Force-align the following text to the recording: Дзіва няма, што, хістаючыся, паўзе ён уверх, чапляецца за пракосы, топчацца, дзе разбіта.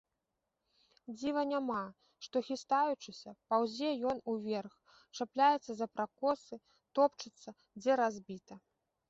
Дзіва 1.17 1.41
няма, 1.49 1.81
што, 2.27 2.41
хістаючыся, 2.47 3.33
паўзе 3.55 3.89
ён 4.13 4.17
уверх, 4.35 4.73
чапляецца 5.17 5.71
за 5.83 5.87
пракосы, 5.95 6.55
топчацца, 6.99 7.49
дзе 7.83 8.01
разбіта. 8.05 8.61